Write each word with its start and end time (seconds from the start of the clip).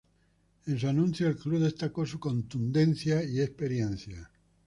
En 0.65 0.79
su 0.79 0.87
anuncio 0.87 1.27
el 1.27 1.37
club 1.37 1.59
destacó 1.59 2.07
su 2.07 2.19
contundencia 2.19 3.23
y 3.23 3.39
experiencia. 3.39 4.31